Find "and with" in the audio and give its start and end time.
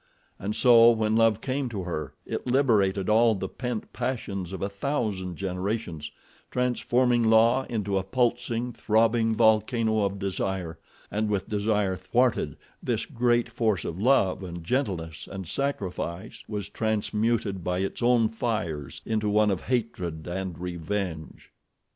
11.11-11.47